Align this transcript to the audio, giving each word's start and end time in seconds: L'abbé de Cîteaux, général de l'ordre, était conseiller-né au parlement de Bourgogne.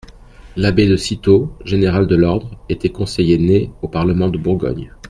L'abbé 0.55 0.87
de 0.87 0.95
Cîteaux, 0.95 1.51
général 1.63 2.07
de 2.07 2.15
l'ordre, 2.15 2.57
était 2.69 2.89
conseiller-né 2.89 3.69
au 3.83 3.87
parlement 3.87 4.29
de 4.29 4.39
Bourgogne. 4.39 4.91